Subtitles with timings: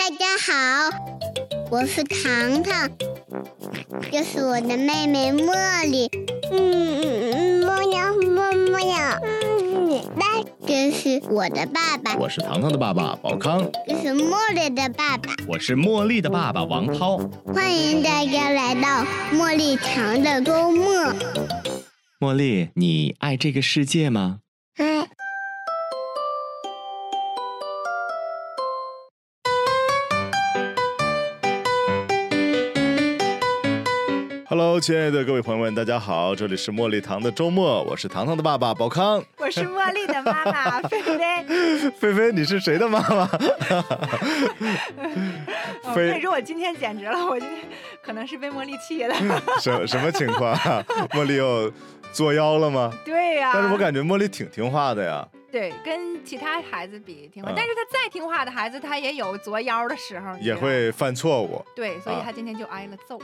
[0.00, 0.96] 大家好，
[1.70, 2.90] 我是糖糖，
[4.10, 6.08] 这是我的妹妹茉莉。
[6.50, 15.34] 嗯嗯嗯，茉呀茉茉呀，嗯，那这是我的爸爸，我是糖糖的爸爸宝康，这是茉莉的爸爸。
[15.46, 17.18] 我是茉莉的爸爸王涛。
[17.54, 19.04] 欢迎大家来到
[19.34, 21.14] 茉莉糖的周末。
[22.18, 24.38] 茉莉，你爱这个世界吗？
[34.60, 39.24] Hello，亲爱的各位朋友们，大家好，这里是茉莉糖的周末，我是糖糖的爸爸宝康。
[39.38, 41.90] 我是茉莉的妈妈 菲菲。
[41.92, 43.26] 菲菲，你是谁的妈妈？
[45.84, 47.60] 我跟你说，我今天简直了，我今天
[48.02, 49.14] 可能是被茉莉气的。
[49.62, 50.54] 什什么情况？
[51.16, 51.72] 茉莉又
[52.12, 52.92] 作妖了吗？
[53.02, 55.26] 对呀、但是我感觉茉莉挺听话的呀。
[55.50, 63.18] 对，跟其他孩子比听话，嗯但是他再听话的孩子，他也有作妖的时候，也会犯错误，对，所以啊他今天就挨了揍。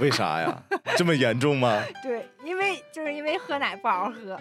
[0.00, 0.62] 为啥呀？
[0.96, 1.82] 这么严重吗？
[2.02, 4.40] 对，因为就是因为喝奶不好好喝，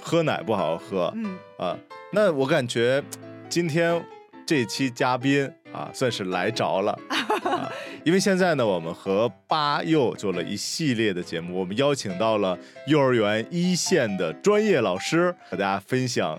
[0.00, 1.76] 喝奶不好好喝嗯，啊？
[2.12, 3.02] 那我感觉
[3.48, 4.02] 今天
[4.46, 6.96] 这期嘉宾啊，算是来着了
[7.44, 7.70] 啊，
[8.04, 16.38] 因为现在呢，我们和八幼做了一系列的节目，我们邀请到了幼儿园一线的专业老师，和大家分享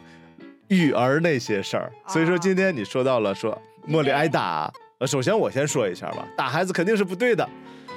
[0.69, 1.91] 育儿那些事儿。
[2.07, 7.47] 所以说，啊今天你说到了说茉莉挨打，呃，首先我先说一下吧，打孩子肯定是不对的。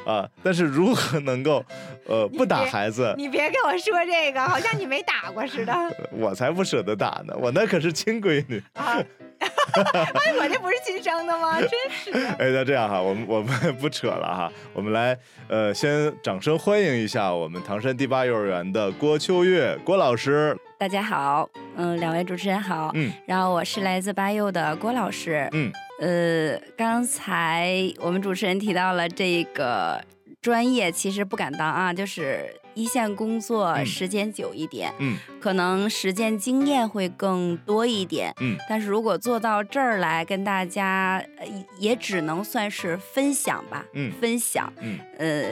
[0.06, 1.64] 啊，但是如何能够，
[2.06, 3.12] 呃，不打孩子？
[3.18, 5.74] 你别跟我说这个，好像你没打过似的
[6.16, 8.62] 我才不舍得打呢，我那可是亲闺女。
[8.74, 8.96] 啊。
[9.76, 11.60] 哎，我这不是亲生的吗？
[11.60, 12.28] 真是的。
[12.38, 15.16] 哎，那这样哈，我们我们不扯了哈，我们来
[15.48, 20.56] 呃，先掌声欢迎一下我们唐山第八幼儿园的郭秋月郭老师。
[20.78, 30.03] 大家好，嗯，两位主持人好，嗯然后我是来自八幼的郭老师，嗯，呃，刚才我们主持人提到了这个
[30.42, 33.86] 专业，其实不敢当啊，就是一线工作嗯。
[33.86, 41.47] 时间久一点，嗯可能实践经验会更多一点，嗯，但是如果做到这儿来跟大家，呃
[41.78, 44.99] 也只能算是分享吧，嗯分享，嗯。
[45.19, 45.44] 呃，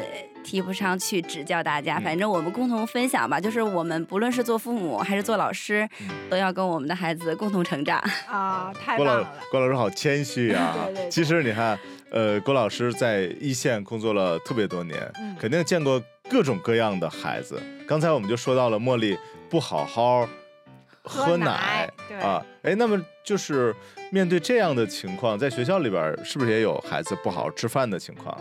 [0.44, 3.41] 提不上去指教大家，嗯反正我们共同分享吧。
[3.41, 7.99] 就是我们不论是做父母还是做老师，嗯都要跟我们的孩子共同成长。
[8.31, 9.34] 啊，太郭老棒了！
[9.50, 11.78] 郭老师好谦虚啊对对对 其实你看，
[12.10, 16.00] 呃，郭老师在一线工作了特别多年，嗯肯定见过
[16.31, 17.61] 各种各样的孩子。
[17.88, 19.19] 刚才我们就说到了茉莉
[19.49, 20.28] 不好好
[21.03, 21.91] 喝喝奶
[22.22, 23.75] 啊，哎，那么就是
[24.11, 28.37] 面对这样的情况，在学校里边是不是也有孩子不好好吃饭的情况？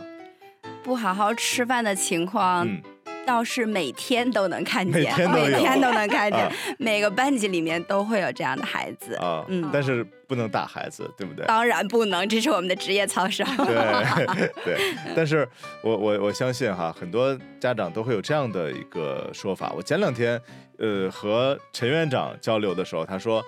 [0.83, 2.81] 不好好吃饭的情况，嗯，
[3.25, 9.15] 倒是每天都能看见，每天都能看见，啊每个班级里面都会有这样的孩子。
[9.15, 11.45] 啊，嗯但是不能打孩子，对不对？
[11.45, 13.43] 当然不能，这是我们的职业操守。
[13.45, 15.47] 对 对，但是
[15.81, 19.71] 我我我相信哈，很多家长都会有这样的一个说法。
[19.75, 20.39] 我前两天
[20.79, 23.43] 呃和陈院长交流的时候，他说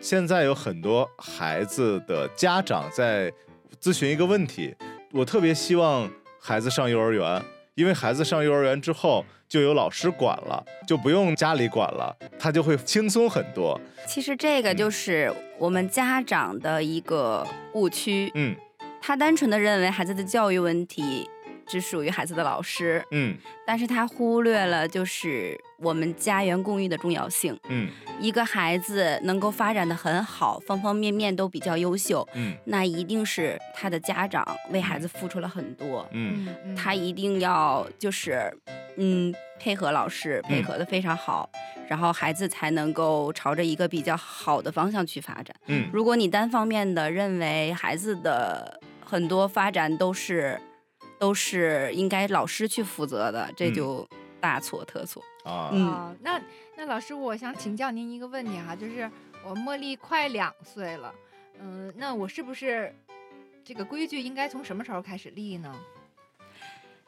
[0.00, 3.32] 现在有很多孩子的家长在
[3.80, 4.74] 咨询一个问题，
[5.12, 6.10] 我特别希望
[6.46, 7.42] 孩子上幼儿园，
[7.74, 13.80] 因为孩子上幼儿园之后就有老师管了，就不用家里管了，他就会轻松很多。
[14.06, 18.54] 其实这个就是我们家长的一个误区，嗯
[19.02, 21.28] 他单纯的认为孩子的教育问题
[21.66, 23.36] 只属于孩子的老师，嗯。
[23.66, 27.58] 但是他忽略了就是我们家园共育的重要性。
[27.68, 27.88] 嗯。
[28.20, 32.56] 一个孩子能够发展的很好，方方面面都比较优秀，嗯。
[32.66, 36.48] 那一定是他的家长为孩子付出了很多，嗯。
[36.64, 38.56] 嗯他一定要就是
[38.96, 41.50] 嗯配合老师，配合的非常好，
[41.88, 45.54] 然后孩子才能够朝着一个比较好的方向去发展。
[45.66, 45.90] 嗯。
[45.92, 50.60] 如果你单方面的认为孩子的很多发展都是
[51.18, 54.08] 都是应该老师去负责的，这嗯就
[54.40, 55.22] 大错特错。
[55.44, 56.40] 啊嗯啊，那
[56.76, 59.10] 那老师，我想请教您一个问题哈，就是
[59.44, 61.14] 我茉莉快两岁了，
[61.60, 62.94] 嗯、那我是不是
[63.64, 65.74] 这个规矩应该从什么时候开始立呢？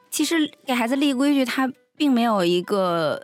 [0.09, 3.23] 其实给孩子立规矩，他并没有一个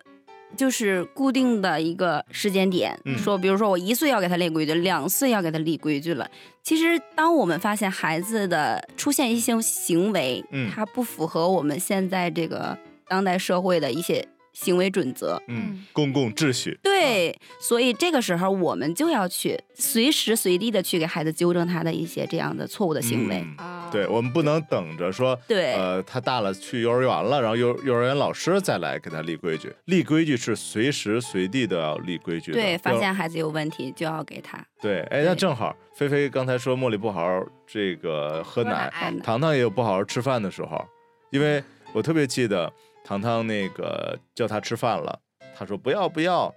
[0.55, 6.29] 就是固定的一个时间点，嗯说比如说我一岁要给他立规矩，两岁要给他立规矩了。
[6.63, 12.75] 其实当我们发现孩子的出现一些行为，嗯它不符合我们现在这个
[13.07, 16.79] 当代社会的一些行为准则，嗯，公共秩序。
[16.81, 23.45] 对，所以这个时候我们就要去随时随地的去给孩子纠正他的一些这样的错误的行为。
[23.91, 29.71] 对，我们不能等着说，对呃，他大了去幼儿园了，然后幼幼儿园老师再来给他立规矩。
[29.85, 32.57] 立规矩是随时随地都要立规矩的。
[32.57, 34.65] 对，发现孩子有问题就要给他。
[34.81, 38.91] 对，哎，那正好，菲菲刚才说茉莉不好好这个喝奶
[39.23, 40.83] 糖糖也有不好好吃饭的时候，
[41.31, 41.63] 因为
[41.93, 42.71] 我特别记得
[43.05, 45.17] 糖糖那个叫他吃饭了，
[45.55, 46.53] 他说不要不要，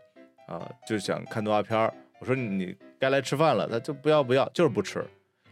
[0.47, 1.93] 啊，就想看动画片儿。
[2.19, 4.99] 我说你该来吃饭了，他就不要不要，就是不吃。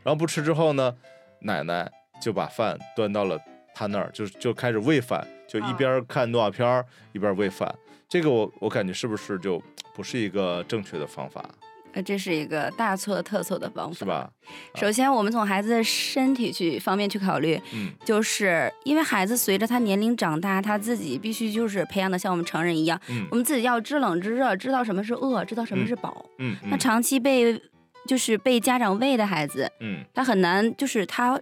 [0.02, 0.96] 然后不吃之后呢，
[1.40, 1.88] 奶奶
[2.20, 3.38] 就把饭端到了
[3.74, 7.72] 他那儿，就就开始喂饭，就一啊边看动画片儿一边喂饭。
[8.08, 9.62] 这个我我感觉是不是就
[9.94, 11.65] 不是一个正确的方法，呃，
[12.02, 14.04] 这是一个大错特错的方法，是？
[14.04, 14.30] 吧？
[14.74, 26.24] 首先，我们从孩子的身体去方面去考虑，嗯就是因为孩子随着他年龄长大，他自己必须就是培养的像我们成人一样，嗯我们自己要知冷知热，知道什么是饿，知道什么是饱。
[26.38, 27.60] 嗯，那长期被
[28.06, 31.40] 就是被家长喂的孩子，嗯他很难，就是他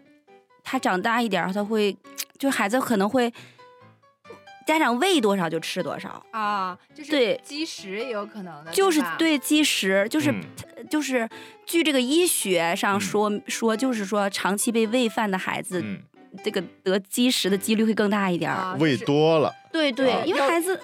[0.63, 1.95] 他长大一点儿，他会
[2.39, 3.33] 就孩子可能会
[4.67, 10.43] 家长喂多少就吃多少，啊，就是对积食也有可能的，就是，对积食，就是、嗯。
[10.91, 11.27] 就是
[11.65, 13.01] 据这个医学上嗯。
[13.01, 15.99] 说、说，就是说长期被喂饭的孩子，嗯，
[16.45, 18.55] 这个得积食的几率会更大一点儿。
[18.55, 20.79] 啊，喂多了，对对，啊因为孩子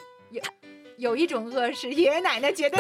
[0.97, 2.79] 有一种饿是爷爷奶奶觉得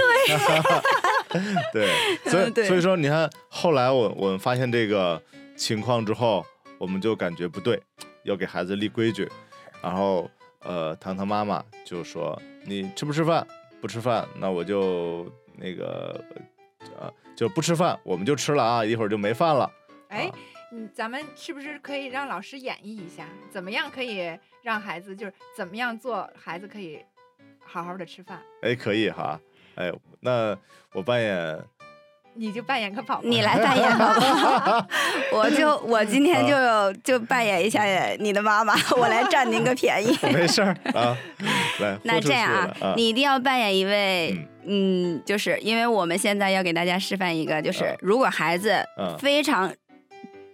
[1.75, 1.89] 对，
[2.31, 5.23] 所以所以说你看，后来我我们发现这个
[5.55, 6.45] 情况之后，
[6.79, 7.79] 我们就感觉不对，
[8.25, 9.29] 要给孩子立规矩，
[9.83, 10.29] 然后
[10.63, 13.47] 呃，糖糖妈妈就说你吃不吃饭？
[13.81, 16.23] 不吃饭，那我就那个
[16.99, 19.71] 呃就不吃饭，我们就吃了啊，一会儿就没饭了。
[20.09, 20.35] 哎啊，
[20.73, 27.03] 嗯，咱们是不是可以让老师演绎一下，怎么样可以让孩子就是怎么样做，孩子可以
[27.65, 28.43] 好好的吃饭？
[28.61, 29.41] 哎，可以哈，
[29.77, 29.91] 哎，
[30.21, 30.55] 那
[30.93, 31.65] 我扮演
[32.41, 34.87] 你就扮演个宝宝，你来扮演宝宝，
[35.31, 37.85] 我就我今天就就扮演一下
[38.19, 40.19] 你的妈妈，我来占您个便宜。
[40.33, 41.15] 没事儿 啊，
[41.81, 42.51] 来，那这样
[42.81, 44.35] 啊你一定要扮演一位，
[44.67, 49.71] 嗯，就是因为我们现在要给大家示范一个，就是嗯如果孩子嗯非常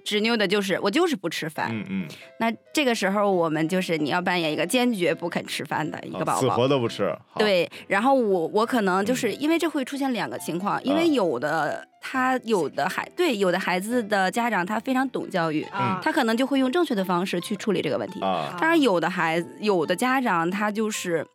[0.06, 2.08] 执拗的，就是我就是不吃饭，嗯嗯，
[2.38, 6.48] 那这个时候我们就是你要扮演一个坚决不肯吃饭的一个宝宝死。
[6.48, 18.20] 活都不吃，对，然后我我可能就是因为这会出现两个情况，因啊为有的他有的孩对有的孩子的家长他非常懂教育，啊，他可能就会用正确的方式去处理这个问题。
[18.20, 21.26] 啊，当然，有的孩子有的家长他就是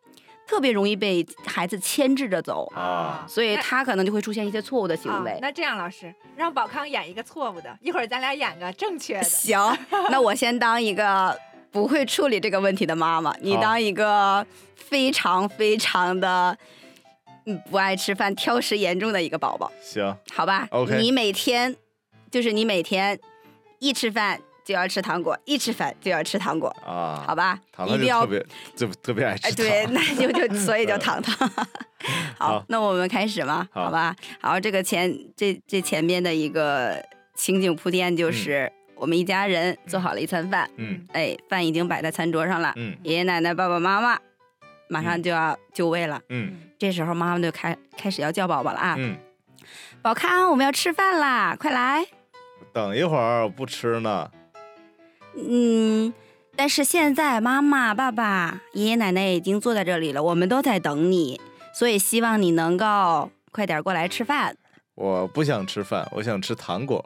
[0.52, 3.26] 特别容易被孩子牵制着走，啊。
[3.26, 5.32] 所以他可能就会出现一些错误的行为。
[5.32, 9.24] 啊那这样，老师让宝康演一个错误的，一会儿咱俩演个正确的。
[9.24, 9.58] 行，
[10.10, 11.40] 那我先当一个
[11.72, 14.46] 不会处理这个问题的妈妈，你当一个
[14.76, 16.58] 非常非常的
[17.46, 21.74] 嗯不爱吃饭、挑食严重的一个宝宝，行，好吧 OK 你每天
[22.30, 23.18] 就是你每天
[23.80, 27.60] 一吃饭就要吃糖果，一吃饭就要吃糖果，啊，好吧？
[27.72, 31.50] 糖一定要就特别就特别爱吃对，那就就 所以叫糖糖。
[32.38, 33.86] 好好，那我们开始吧，好。
[33.86, 34.16] 好吧？
[34.40, 37.04] 好，这个前这这前面的一个
[37.36, 41.06] 情景铺垫就是我们一家人做好了一餐饭，嗯。
[41.14, 42.98] 哎，饭已经摆在餐桌上了，嗯。
[43.04, 44.20] 爷爷奶奶、爸爸妈妈
[44.88, 46.22] 马上就要就位了。
[46.30, 46.54] 嗯。
[46.80, 49.16] 这时候妈妈就开开始要叫宝宝了啊，嗯，
[50.02, 52.04] 宝康，我们要吃饭啦，快来。
[52.74, 54.28] 等一会儿我不吃呢，
[55.36, 56.14] 嗯，
[56.56, 61.40] 但是现在妈妈、爸爸、爷爷奶奶已经坐在这里了，我们都在等你，
[61.74, 64.56] 所以希望你能够快点过来吃饭。
[64.96, 67.04] 我不想吃饭，我想吃糖果。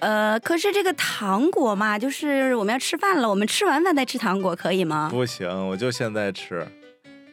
[0.00, 5.08] 呃，可是这个糖果嘛，就是我们要吃饭了，我们吃完饭再吃糖果，可以吗？
[5.10, 6.66] 不行，我就现在吃。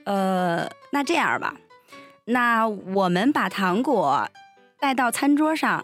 [0.05, 1.53] 呃，那这样吧，
[2.25, 4.27] 那我们把糖果
[4.79, 5.83] 带到餐桌上，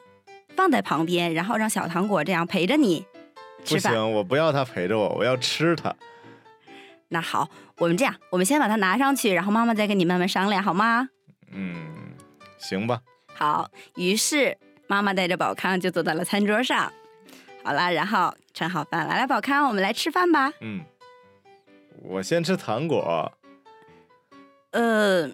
[0.55, 3.05] 放在旁边，然后让小糖果这样陪着你
[3.75, 3.79] 不。
[3.79, 5.93] 行，我不要他陪着我，我要吃它。
[7.09, 11.07] 那好，我们这样，我们先把它拿上去，然后妈妈再跟你慢慢商量，好吗？
[11.51, 12.13] 嗯，
[12.57, 13.01] 行吧。
[13.33, 14.57] 好，于是
[14.87, 16.91] 妈妈带着宝康就坐到了餐桌上。
[17.63, 20.51] 好了，然后盛好饭了，来，宝康，我们来吃饭吧。
[20.61, 20.83] 嗯，
[22.01, 23.31] 我先吃糖果。
[24.71, 25.29] 呃，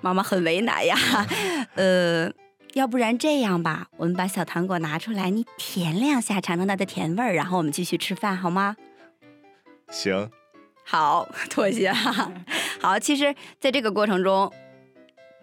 [0.00, 0.96] 妈妈很为难呀。
[1.74, 2.30] 呃，
[2.74, 8.76] 要不然这样吧，我们把小糖果拿出来，你舔两下，尝尝它的甜味儿，然后我们继续吃饭，好吗？
[9.90, 10.28] 行，
[10.84, 12.32] 好，妥协哈。
[12.80, 14.52] 好，其实在这个过程中，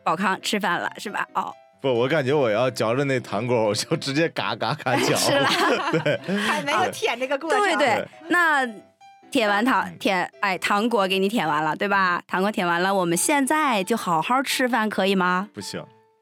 [0.04, 1.26] 宝康吃饭了，是吧？
[1.34, 5.16] 哦，不，我感觉我要嚼着那糖果，我就直接嘎嘎嘎嚼。
[5.18, 5.50] 是啦。
[6.46, 7.60] 还没有舔这个过程。
[7.62, 8.68] 对对对，那
[9.32, 12.22] 舔完糖舔，哎，糖果给你舔完了，对吧？
[12.28, 15.48] 糖果舔完了，我们现在就好好吃饭，可以吗？
[15.54, 15.82] 不行，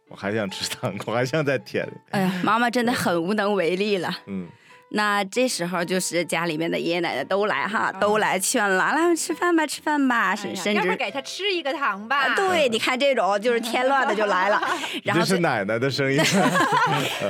[0.10, 1.88] 我还想吃糖果，还想再舔。
[2.12, 4.14] 哎呀，妈妈真的很无能为力了。
[4.28, 4.48] 嗯
[4.92, 12.18] 那这时候就是家里面的爷爷奶奶都来哈，嗯都来劝了，来吃饭吧，吃饭吧，哎甚甚至呀要不给他吃一个糖吧？
[12.26, 14.60] 啊，对，你看这种就是添乱的就来了，
[15.06, 16.20] 然后最这是奶奶的声音。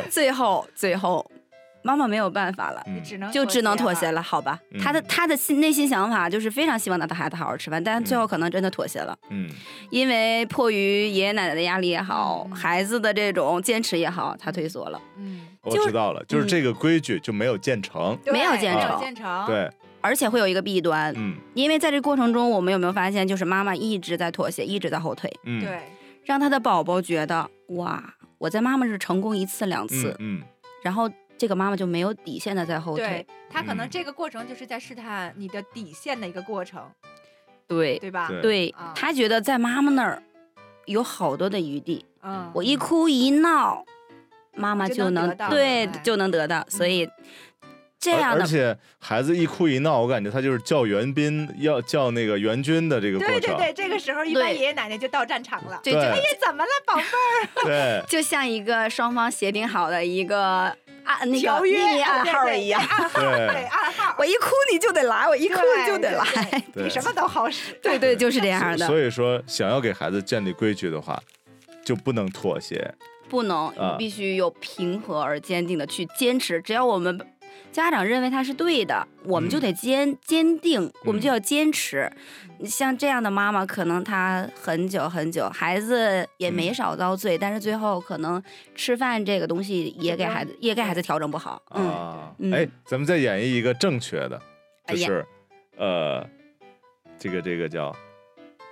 [0.09, 1.29] 最 后最后，
[1.83, 2.83] 妈妈没有办法了。
[2.87, 4.21] 嗯只能就只能妥协了。
[4.21, 4.59] 好吧？
[4.71, 9.49] 嗯他的他的心内心想法就是非常希望他的孩子好好吃饭，但是最后可能真的妥协了，嗯
[9.89, 15.01] 因为迫于爷爷奶奶的压力也好，嗯孩子的这种坚持也好，他退缩了。
[15.17, 18.17] 嗯，我知道了，就是这个规矩就没有建成。
[18.25, 19.69] 没有建没成有建成。，对，
[20.01, 25.79] 而且会有一个弊端，嗯因为在这个过程中，我们有没有发现，就是妈妈一直在妥协，一直在后退，嗯，对，
[26.25, 28.03] 让他的宝宝觉得哇，
[28.37, 30.41] 我在妈妈这成功一次两嗯次，嗯
[30.83, 31.09] 然后
[31.39, 36.83] 这个妈妈就没有底线的在后对退，他可能嗯这个过程就是在试探你的底线的一个过程，
[37.65, 38.27] 对对吧？
[38.27, 40.21] 对对啊他觉得在妈妈那儿
[40.85, 43.85] 有好多的余地，嗯，我一哭一闹，
[44.55, 47.09] 妈妈就就能能得到对哎就能得到，所以
[47.97, 53.39] 这样的而且孩子一哭一闹，我感觉他就是叫援兵，要叫那个援军的这个过程。
[53.39, 55.79] 对对对，这个时候一般爷爷奶奶就到战场了。
[55.83, 57.63] 对对哎呀，怎么了，宝贝儿？
[57.65, 60.75] 对就像一个双方协定好的一个
[61.09, 62.79] 暗那个秘密暗号一样。
[62.81, 66.23] 暗号对对暗号，我一哭你就得来，我一哭你就得来。
[66.51, 67.73] 对对比什么都好使。
[67.81, 71.19] 对对，就是这样的，所以说，想要给孩子建立规矩的话，
[71.83, 72.93] 就不能妥协。
[73.27, 76.59] 不能啊必须有平和而坚定的去坚持。
[76.61, 77.15] 只要我们
[77.71, 82.11] 家长认为他是对的，我们就嗯得坚坚定，我们就嗯要坚持。
[82.65, 88.41] 像这样的妈妈，可能她很久很久，孩子也没嗯少遭罪，但是最后可能
[88.75, 91.61] 吃饭这个东西也给孩子也给孩子调整不好。
[91.71, 94.41] 嗯，哎，咱们再演绎一个正确的，
[94.87, 95.25] 就是，
[95.77, 96.27] 呃，
[97.17, 97.95] 这个这个叫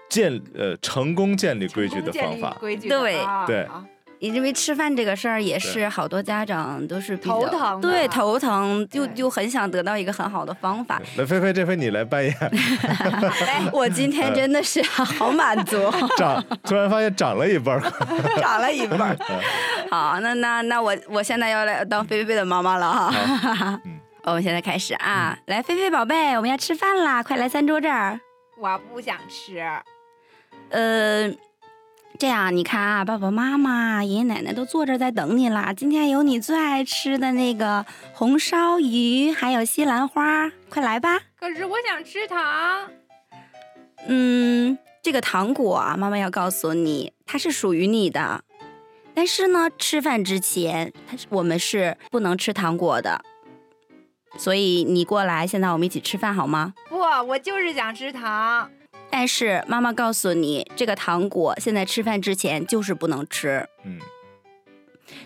[0.10, 2.58] 建呃成功建立规矩的方法。
[2.60, 3.86] 规矩的对啊对啊
[4.20, 11.02] 因为吃饭这个事儿也是好多家长都是头疼对头疼，就就很想得到一个很好的方法。
[11.16, 12.34] 那，菲菲，这回你来扮演
[13.72, 15.78] 我今天真的是好满足。
[16.18, 17.82] 长，突然发现长了一半儿。
[18.42, 19.18] 长了一半儿。
[19.92, 23.80] 好，那那那我我现在要来当菲菲的妈妈了哈。
[23.86, 28.20] 嗯我们现在开始啊，来，菲菲宝贝，我们要吃饭啦，快来餐桌这儿。
[28.60, 29.64] 我不想吃。
[30.70, 31.30] 呃，
[32.20, 35.72] 这样你看啊，爸爸妈妈、爷爷奶奶都坐这儿在等你啦。
[35.72, 41.20] 今天有你最爱吃的那个红烧鱼，还有西兰花，快来吧。
[41.40, 42.90] 可是我想吃糖。
[44.08, 48.44] 嗯，这个糖果啊，妈妈要告诉你，它是属于你的。
[49.14, 53.22] 但是呢，吃饭之前，它是我们是不能吃糖果的。
[54.40, 56.74] 所以你过来，现在我们一起吃饭好吗？
[56.90, 56.98] 不，
[57.28, 58.72] 我就是想吃糖。
[59.10, 63.68] 但是妈妈告诉你，这个糖果现在吃饭之前就是不能吃。
[63.84, 64.00] 嗯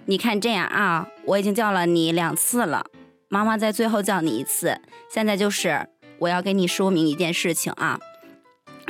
[0.05, 2.85] 你看这样啊，我已经叫了你两次了，
[3.29, 4.79] 妈妈在最后叫你一次。
[5.09, 5.87] 现在就是
[6.19, 7.99] 我要给你说明一件事情啊。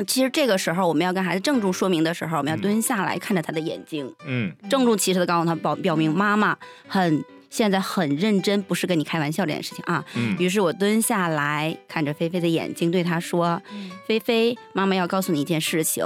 [0.05, 10.03] 其实这个时候，我们要跟孩子郑重说明的时候，我们要嗯蹲下来看着他的眼睛，嗯郑重其事的告诉他表表明妈妈很现在很认真，不是跟你开玩笑这件事情啊。
[10.15, 16.03] 嗯于是我蹲下来看着菲菲的眼睛，对她说：“嗯菲菲，妈妈要告诉你一件事情，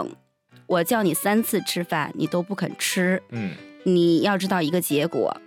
[0.66, 3.22] 我叫你三次吃饭，你都不肯吃。
[3.30, 3.52] 嗯
[3.84, 5.40] 你要知道一个结果，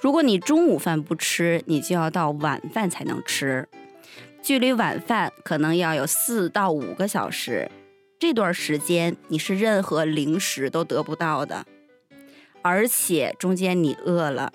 [0.00, 3.68] 如果你中午饭不吃，你就要到晚饭才能吃，
[4.40, 7.68] 距离晚饭可能要有四到五个小时，
[8.20, 11.66] 这段时间你是任何零食都得不到的，
[12.62, 14.52] 而且中间你饿了。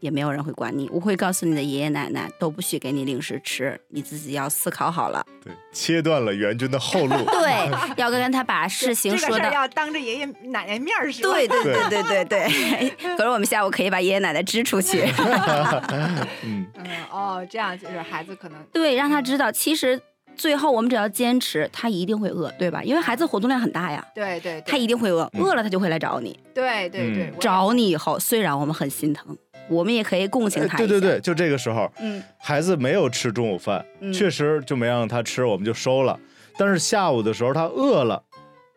[0.00, 5.24] 也没有人会管你，我会告诉你的爷爷奶奶都不许给你零食吃，你自己要思考好了。
[5.44, 7.16] 对，切断了援军的后路。
[7.30, 11.32] 对，要跟他把事情说的这个要当着爷爷奶奶面儿说。
[11.32, 15.02] 对对对对对对， 可是我们下午可以把爷爷奶奶支出去，
[16.42, 20.00] 嗯嗯，哦，这样就是孩子可能对，让他知道，其实
[20.40, 22.82] 最后我们只要坚持，他一定会饿，对吧？
[22.82, 26.38] 因为孩子活动量很大呀，对对，对他一定会饿，嗯饿了他就会来找你。
[26.54, 29.36] 对对对找你以后，虽然我们很心疼，
[29.68, 30.78] 我们也可以共情哎他。
[30.78, 36.18] 对对对，就这个时候，嗯，孩子没有吃中午饭，嗯确实就没让他吃，我们就收了。
[36.56, 38.22] 但是下午的时候他饿了，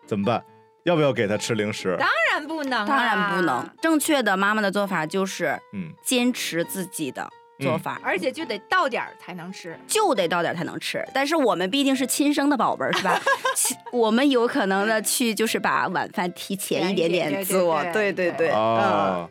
[0.06, 0.44] 怎么办？
[0.84, 1.96] 要不要给他吃零食？
[1.98, 3.66] 当然不能啊，当然不能。
[3.82, 7.26] 正确的妈妈的做法就是嗯，坚持自己的
[7.64, 9.78] 做法，而且就得到点儿才能吃。
[9.88, 11.04] 就得到点儿才能吃。
[11.14, 13.20] 但是我们毕竟是亲生的宝贝儿，是吧？
[13.92, 18.56] 我们有可能的去就是把晚饭提前一点点做，对对对对对对，嗯。
[18.56, 19.30] 哦，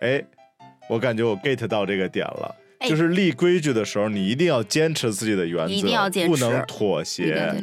[0.00, 0.22] 哎，
[0.88, 2.54] 我感觉我 get 到这个点了。
[2.78, 7.54] 哎就是立规矩的时候，你一定要坚持自己的原则，一定要坚持不能妥协。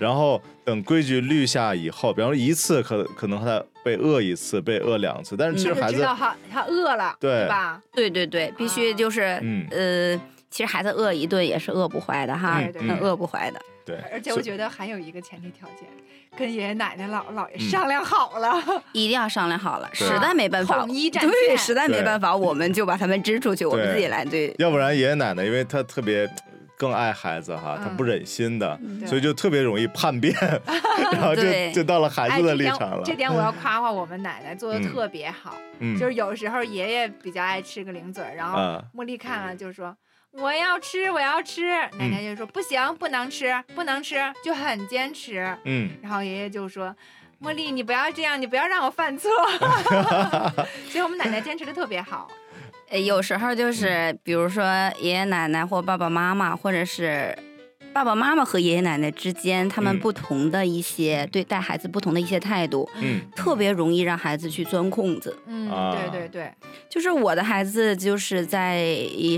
[0.00, 7.80] 然后等规矩立下以后，比方说一次可可能他被饿一次，被饿两次，但是其实孩子知道他他饿了，对吧？
[7.94, 10.20] 对对对，必须就是、嗯呃，
[10.50, 13.60] 其实孩子饿一顿也是饿不坏的哈，对对嗯饿不坏的。
[13.84, 15.86] 对，而且我觉得还有一个前提条件，
[16.36, 24.52] 跟爷爷奶奶、姥姥姥爷嗯商量好了，一定要商量好了，实在没办法，统一战对，实在没办法，我们就把他们支出去，我们自己来对。
[24.58, 26.28] 要不然爷爷奶奶因为他特别
[26.76, 30.34] 更爱孩子哈，他嗯不忍心的，嗯所以就特别容易叛变，
[31.12, 31.42] 然后就
[31.72, 33.02] 就到了孩哎，子的立场了。
[33.04, 39.96] 这点我要夸夸我们奶奶做的嗯特别好，嗯，就是有时候爷爷比较爱吃个零嘴儿，然后啊茉莉看了就说。
[40.32, 41.64] 我要吃，我要吃。
[41.98, 45.56] 奶奶就说、不行，不能吃，不能吃，就很坚持。
[45.64, 46.94] 嗯，然后爷爷就说
[47.40, 49.30] ：“茉莉，你不要这样，你不要让我犯错。
[50.92, 52.28] ”所以我们奶奶坚持的特别好。
[52.88, 54.64] 呃，有时候就是比如说
[55.00, 57.36] 爷爷奶奶或爸爸妈妈，或者是
[57.92, 65.36] 爸爸妈妈和爷爷奶奶之间，他们嗯不同的一些对待孩子不同的一些态度，嗯特别容易让孩子去钻空子。
[65.46, 66.52] 嗯，啊对对对，
[66.88, 68.86] 就是我的孩子，就是在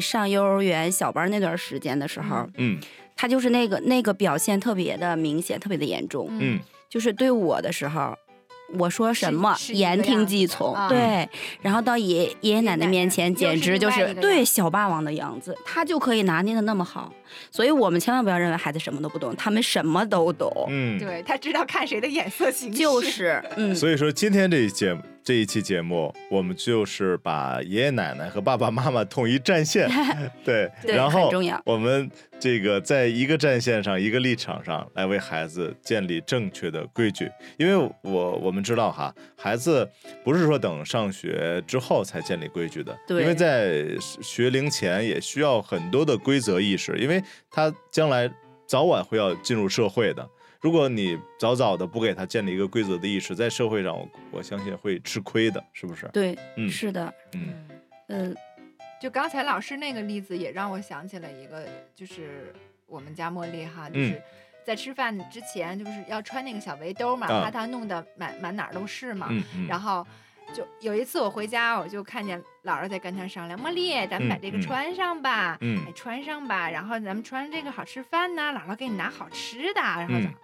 [0.02, 2.78] 上幼儿园小班那段时间的时候，嗯
[3.16, 6.28] 他就是那个那个表现特别的明显，特别的严重。
[6.32, 8.16] 嗯就是对我的时候，
[8.76, 11.28] 我说什么言听计从，啊对。
[11.62, 17.12] 然后到爷爷爷奶奶面前，简直就是对小霸王的样子，他就可以拿捏的那么好。
[17.50, 20.50] 所以我们千万不要认为孩子什么都不懂，他们什么都懂。
[20.68, 22.78] 嗯，对他知道看谁的眼色行事。
[22.78, 24.96] 就是，嗯，所以说今天这一节
[25.28, 29.86] 这一期节目，我们就是把爷爷奶奶和爸爸妈妈统一战线，
[30.42, 31.30] 对，对然后
[31.66, 39.86] 我们这个在一个战线上、一个立场上来为孩子建立正确的规矩，因为我我们知道哈，孩子
[40.24, 43.20] 不是说等上学之后才建立规矩的，对。
[43.20, 43.84] 因为在
[44.22, 48.30] 学龄前也需要很多的规则意识，因为他将来
[48.66, 50.26] 早晚会要进入社会的。
[50.60, 56.08] 如果你早早的不给他建立一个规则的意识，在社会上我我相信会吃亏的，是不是？
[56.12, 57.68] 对，嗯是的，嗯
[58.08, 58.36] 嗯，
[59.00, 62.52] 就刚才老师那个例子，也让我想起了一个，就是
[62.86, 64.22] 我们家茉莉哈，就是嗯
[64.64, 69.28] 在吃饭之前，就是要穿那个小围兜嘛，啊怕他弄得满满哪儿都是嘛。
[69.30, 70.06] 嗯嗯，然后
[70.52, 80.34] 就有一次我回家，我就看见姥姥在跟他商量，茉莉，咱们把这个穿上吧，嗯哎，穿上吧，然后咱们穿这个好吃饭呢，姥姥给你拿好吃的，然后嗯？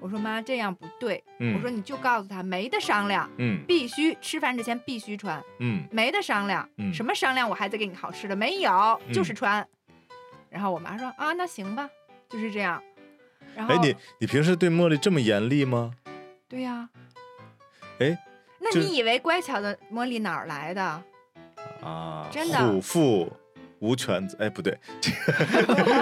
[0.00, 5.42] 我说妈，这样不对，嗯我说你就告诉他没得商量，嗯必须吃饭之前必须穿。
[5.58, 7.50] 嗯没得商量，嗯什么商量？
[7.50, 8.70] 我孩子给你好吃的没有，
[9.08, 9.66] 嗯就是穿。
[10.50, 11.90] 然后我妈说啊，那行吧，
[12.28, 12.80] 就是这样。
[13.56, 15.90] 然后哎，你你平时对茉莉这么严厉吗？
[16.48, 16.88] 对呀、
[17.98, 18.16] 哎，就
[18.74, 21.02] 那你以为乖巧的茉莉哪儿来的？
[21.82, 23.32] 啊，真的虎父
[23.80, 25.10] 无犬子，哎，不对， 这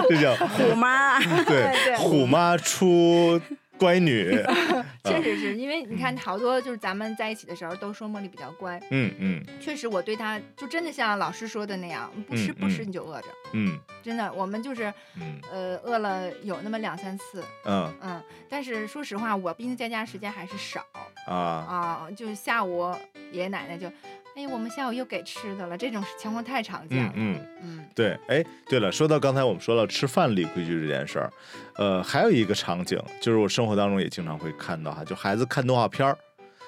[0.09, 3.39] 这叫虎妈， 对对对虎妈出
[3.77, 4.31] 乖女，
[5.05, 9.43] 确实是因为你看，好多就是咱们在一起的时候都说茉莉比较乖，嗯嗯。
[9.61, 12.87] 确实我对她就真的像老师说的那样，不吃嗯不吃嗯。
[12.87, 13.79] 你就饿着，嗯。
[14.03, 15.39] 真的，我们就是嗯。
[15.51, 17.93] 呃饿了有那么两三次，嗯。
[18.01, 20.85] 嗯，但是说实话，我毕竟在家时间还是少，
[21.27, 22.93] 啊，啊，就下午
[23.31, 23.91] 爷爷奶奶就，
[24.37, 27.11] 哎，我们下午又给吃的了，这种情况太常见了。
[27.15, 27.47] 嗯嗯。
[27.63, 31.33] 嗯对，哎，对了，说到刚才我们说到吃饭立规矩这件事儿，
[31.77, 36.15] 呃，还有一个场景，就是我生活当中也经常会看到哈，就孩子看动画片儿，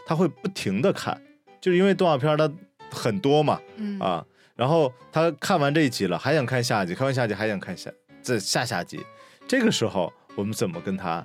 [0.07, 1.15] 他会不停的看，
[1.61, 2.51] 就是因为动画片儿它
[2.89, 7.91] 很多嘛，嗯啊，然后他看完这一集了，还想看下集，看完下集还想看下
[8.23, 9.05] 这下下集，
[9.47, 11.23] 这个时候我们怎么跟他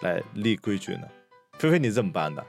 [0.00, 1.02] 来立规矩呢？
[1.58, 2.42] 菲菲，你怎么办的？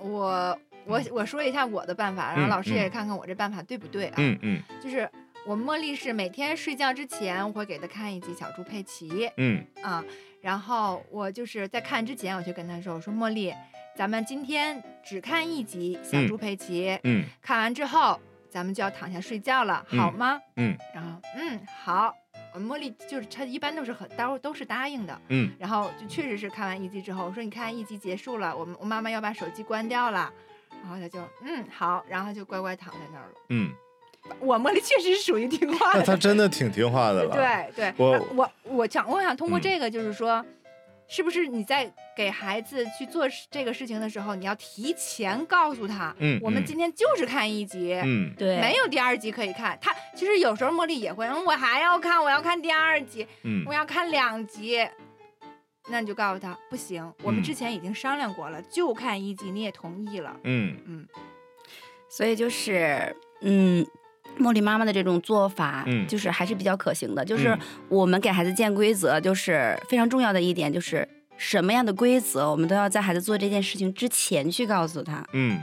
[0.00, 2.90] 我我我说一下我的办法，然后嗯老师也嗯。
[2.90, 4.14] 看看我这办法对不对啊？
[4.18, 4.62] 嗯嗯。
[4.82, 5.08] 就是
[5.46, 9.64] 我茉莉是每天睡觉之前，我会给她看一集小猪佩奇嗯。
[9.82, 10.04] 啊，
[10.40, 13.54] 然后我就是在看之前，我就跟她说，我说茉莉，
[13.96, 17.24] 咱们今天只看一集小嗯猪佩奇，嗯。
[17.40, 18.18] 看完之后
[18.50, 20.40] 咱们就要躺下睡觉了，好嗯吗？
[20.56, 20.76] 嗯。
[20.94, 22.14] 然后嗯好，
[22.54, 25.50] 呃茉莉就是她一般都是很都都是答应的，嗯。
[25.58, 30.32] 然后就确实是看完一集之后，我说你看一集结束了，我们我妈妈要把手机关掉了，
[30.82, 33.40] 然后他就嗯好，然后就乖乖躺在那儿了。
[33.48, 33.72] 嗯，
[34.40, 37.34] 我茉莉确实是属于听话的，那他真的挺听话的了。
[37.34, 40.44] 对对，我那我我想我想通过嗯这个就是说。
[41.08, 49.78] 是不是你在给孩子去做这个事情的时候，你要提前告诉他，我们今天就是看一集，嗯对，没有第二集可以看。
[49.78, 54.78] 他其实有时候茉莉也会，嗯，我还要看，我要看第二集，嗯我要看两集。
[55.88, 60.36] 那你就告诉他不行，我们嗯之前已经商量过了，就看一集，你也同意了。
[60.44, 61.06] 嗯嗯
[62.08, 63.84] 所以就是，嗯，
[64.38, 67.24] 茉莉妈妈的这种做法，嗯就是还是比较可行的。
[67.24, 75.60] 就是嗯我们给孩子建规则，就是非常重要的一点，就是什么样的规则，我们都要在孩子做这件事情之前去告诉他，嗯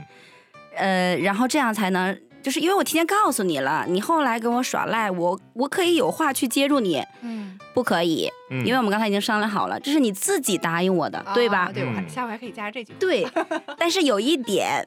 [0.76, 2.20] 呃，然后这样才能。
[2.42, 11.70] 就是因为我提前告诉你了，你后来跟我耍赖，我我可以有话去接住你，嗯，不可以，嗯，因为我们刚才已经商量好了，这是你自己答应我的，对吧啊？
[11.72, 12.98] 对，我下回还可以加这句话。
[12.98, 13.26] 对，
[13.78, 14.86] 但是有一点，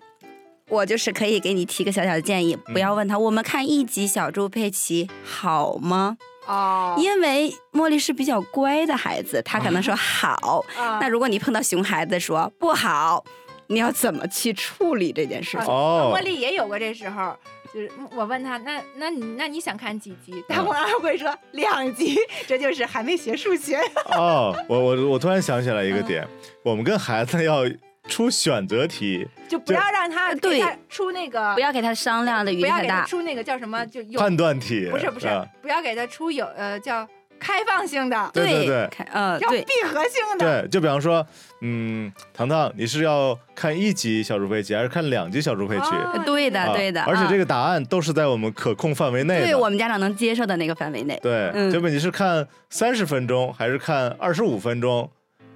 [0.69, 6.17] 我就是可以给你提个小小的建议，不嗯要问他，我们看一集小猪佩奇好吗？
[6.45, 10.65] 哦，因为茉莉是比较乖的孩子，她可能说 好。
[10.77, 13.23] 啊那如果你碰到熊孩子说不好，
[13.73, 15.67] 你要怎么去处理这件事情？
[15.67, 17.35] 哦茉莉也有过这时候，
[17.73, 20.43] 就是我问他，那那你那你想看几集？
[20.47, 22.15] 大嗯萌儿会说两集，
[22.47, 23.79] 这就是还没学数学。
[24.11, 26.27] 哦，我我我突然想起来一个嗯点，
[26.63, 27.63] 我们跟孩子要
[28.07, 33.05] 出选择题，就不要让他对他出那个，不要给他商量的余不要给他地大。
[33.07, 37.07] 出那个叫什么，就有判断题，不是不是啊，不要给他出有呃叫
[37.53, 40.61] 开放性的，对对对看呃，对要闭合性的。
[40.61, 41.25] 对，就比方说，
[41.61, 45.91] 嗯，糖糖，你是要看一集小猪佩奇，还是看两集小猪佩奇？
[45.91, 49.45] 哦对的啊对的啊而且这个答案都是在我们可控范围内的。
[49.45, 51.19] 对我们家长能接受的那个范围内。
[51.21, 55.07] 对，嗯就问你是看三十分钟还是看二十五分钟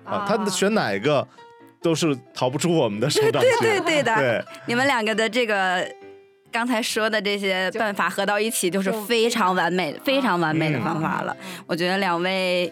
[0.04, 0.26] 啊？
[0.28, 1.28] 他选哪一个
[1.82, 3.52] 都是逃不出我们的手掌心。
[3.62, 5.84] 对对的，对你们两个的这个
[6.52, 11.36] 刚才说的这些办法合到一起，就是非常完美、非常完美的嗯方法了。
[11.40, 12.72] 嗯我觉得两位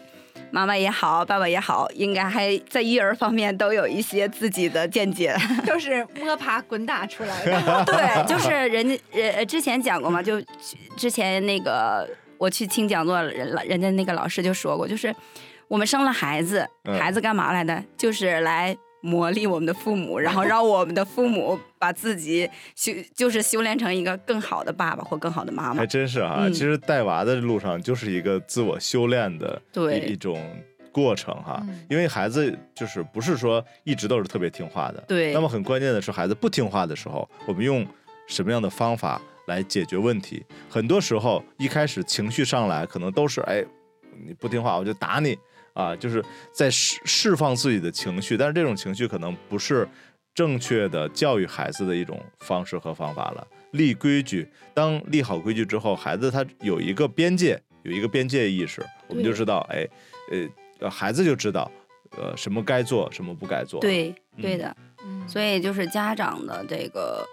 [0.52, 5.36] 妈妈也好，爸爸也好，应该还在育儿方面都有一些自己的见解。
[5.66, 7.84] 就 是摸爬滚打出来的。
[7.86, 10.42] 对，就是人家呃之前讲过嘛，就
[10.96, 15.14] 之前那个我去听讲座，人人家那个老师就说过，就是
[15.68, 17.84] 我们生了孩子，嗯孩子干嘛来的？
[17.98, 18.76] 就是来。
[19.06, 25.86] 磨砺我们的父母，然后让我们的父母 把自己修，就是修炼成一个更好的爸爸或更好的妈妈还。
[25.86, 26.40] 真是哈。
[26.42, 30.40] 嗯其实带娃的路上就是一个自我修炼的对一一种
[30.92, 31.62] 过程哈。
[31.68, 35.04] 嗯因为孩子就是不是说一直都是特别听话的。
[35.08, 37.86] 对那么很关键的是，孩子不听话的时候，我们用
[38.28, 40.44] 什么样的方法来解决问题？
[40.68, 43.64] 很多时候一开始情绪上来，可能都是哎，
[44.26, 45.38] 你不听话我就打你
[45.76, 49.88] 啊，就是在释释放自己的情绪，但是这种情绪可能不是
[50.34, 53.46] 正确的教育孩子的一种方式和方法了。
[53.72, 59.86] 立规矩，当立好规矩之后，孩子他有一个边界，有一个边界意识，我们就知道，哎，
[60.80, 61.70] 呃，孩子就知道，
[62.18, 64.76] 呃，什么该做，什么不该做。，对，嗯对的。
[65.04, 67.28] 嗯所以就是家长的这个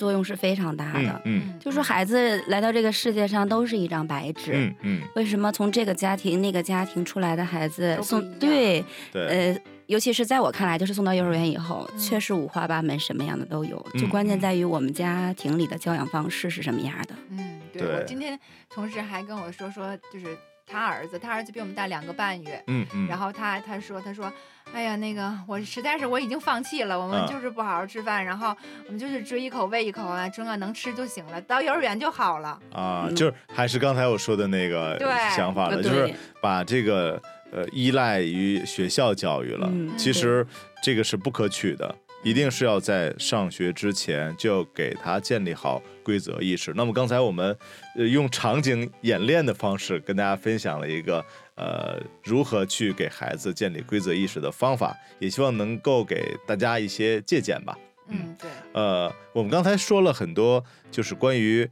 [0.00, 1.22] 作用是非常大的。
[1.26, 8.82] 嗯嗯就说孩子来到这个世界上都是一张白纸，嗯嗯，为什么从这个家庭那个家庭出来的孩子送对
[9.12, 13.76] 对，呃，尤其是在我看来，就是送到幼儿园以后，嗯确实五花八门，什么样的都有。
[13.94, 17.14] 就嗯关键在于我们家庭里的教养方式是什么样的。
[17.28, 18.38] 嗯，对对我今天
[18.74, 20.26] 同事还跟我说说，就是
[20.70, 24.32] 他儿子，他儿子比我们大两个半月，嗯嗯，然后他他说他说，
[24.72, 28.56] 哎呀，那个我实在是我已经放弃了，我们嗯就是不好好吃饭，然后
[28.86, 32.58] 我们就是追一口喂一口啊，中啊能吃就行了，到幼儿园就好了。
[32.72, 34.98] 啊，嗯就是还是刚才我说的那个
[35.36, 39.68] 想法了，呃就是把这个呃依赖于学校教育了。
[39.72, 40.46] 嗯其实
[40.82, 46.72] 这个是不可取的，一定是要在上学之前就给他建立好规则意识。
[46.74, 47.56] 那么刚才我们
[47.96, 57.78] 呃用场景演练的方式跟大家分享了一个呃如何去给孩子建立规则意识的方法，也希望能够给大家一些借鉴吧。
[58.08, 61.68] 嗯，对，呃，我们刚才说了很多，就是关于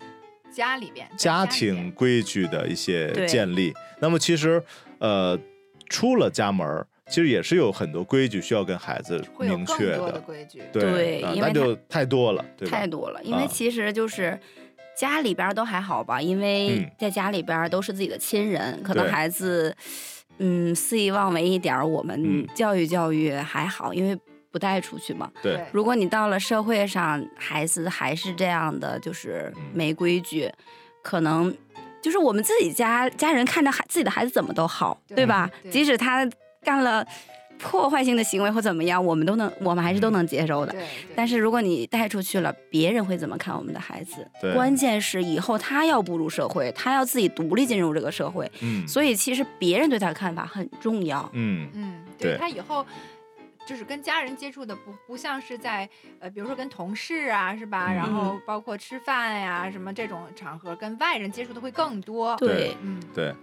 [0.53, 3.75] 家里边家庭规矩的一些建立。
[4.01, 4.63] 那么其实，
[4.99, 5.37] 呃，
[5.89, 10.63] 出了家门儿，其实也是有很多规矩需要跟孩子明确多的规矩。
[10.73, 12.77] 对，啊对因为那就太多了，对吧？
[12.79, 14.39] 太多了，因为啊其实就是。
[14.99, 19.73] 家里边都还好吧，因为嗯在家里边都是自己的亲人，可能孩子，
[20.39, 24.19] 嗯，肆意妄为一点儿，我们嗯教育教育还好，因为
[24.51, 25.31] 不带出去嘛。
[25.41, 30.51] 对，如果你到了社会上，孩子还是这样的，就是嗯没规矩，
[31.01, 31.57] 可能
[32.03, 35.49] 就是我们自己家家人看着孩自己的孩子怎么都好，对对吧？
[35.63, 36.29] 对即使他
[36.63, 37.07] 干了
[37.59, 40.73] 破坏性的行为或怎么样，我们都能，我们还是都能接受的。
[40.73, 44.25] 对，但是如果你带出去了，别人会怎么看我们的孩子？
[44.41, 51.29] 对关键是以后他要步入社会，他要自己独立进入这个社会，嗯所以其实别人对他的看法很重要。
[51.33, 52.87] 嗯嗯，对对他以后
[53.67, 55.89] 就是跟家人接触的不不像是在
[56.21, 57.93] 呃，比如说跟同事啊，是吧？
[57.93, 62.37] 嗯然后包括吃饭呀、什么这种场合，跟外人接触的会更多。
[62.37, 63.35] 对，嗯，对。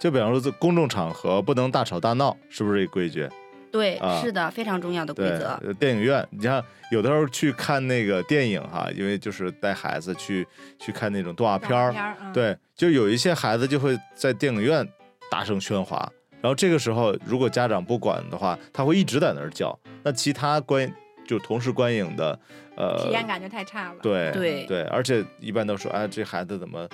[0.00, 3.28] 就比方说，在公众场合不能大吵大闹，是不是这个规矩？
[3.70, 10.44] 对，啊是的，非常重要的规则。，呃电影院，你像有的时候去看那个电影哈，因为就是带孩子去
[10.78, 11.94] 去看那种动画片儿，
[12.32, 14.88] 对，就有一些孩子就会在电影院
[15.30, 16.10] 大声喧哗，
[16.40, 20.90] 然后这个时候如果家长不管的话，他会一直在那儿叫，那其他观
[21.24, 22.36] 就同时观影的，
[22.76, 23.98] 呃，体验感就太差了。
[24.02, 26.88] 对对对，而且一般都说，哎，这孩子怎么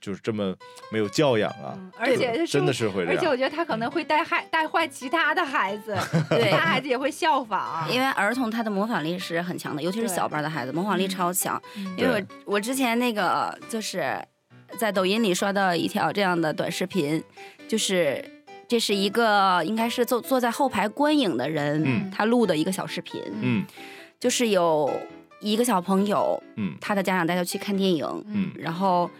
[0.00, 0.54] 就是这么
[0.92, 1.74] 没有教养啊？
[1.76, 3.14] 嗯，而且真的是是会这样。
[3.14, 5.96] 而且我觉得他可能会带害带坏其他的孩子，
[6.30, 7.86] 对其他孩子也会效仿。
[7.90, 11.60] 因为儿童他的模仿力是很强的，尤其是小班的孩子，模仿力嗯超强。
[11.76, 14.16] 嗯因为我我之前那个就是
[14.78, 17.22] 在抖音里刷到一条这样的短视频，
[17.66, 18.24] 就是
[18.68, 23.64] 这是一个应该是坐坐在后排观影的人，嗯他录的一个小视频，嗯
[24.20, 24.90] 就是有
[25.40, 29.10] 一个小朋友，嗯他的家长带他去看电影，嗯然后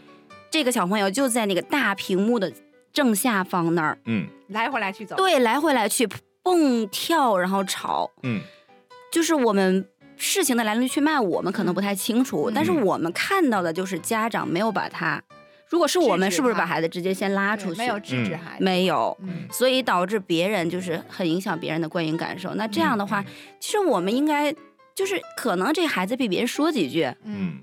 [0.51, 2.53] 这个小朋友就在那个大屏幕的
[2.93, 4.27] 正下方那儿，嗯。
[4.49, 5.15] 来回来去走。
[5.17, 6.09] 对，来回来去
[6.43, 8.41] 蹦跳，然后吵，嗯。
[9.13, 12.53] 就是我们事情的来龙去脉，我们可能不太清楚，嗯。
[12.55, 15.23] 但是我们看到的就是家长没有把他，
[15.69, 17.79] 如果是我们，是不是把孩子直接先拉出去？
[17.79, 18.65] 没有制止嗯孩子。
[18.65, 19.17] 没有。
[19.21, 22.55] 嗯，所以导致别人就是很影响别人的观影感受。
[22.55, 23.27] 那这样的话，嗯。
[23.61, 24.55] 其实我们应该
[24.95, 27.25] 就是可能这孩子被别人说几句嗯。
[27.25, 27.59] 嗯。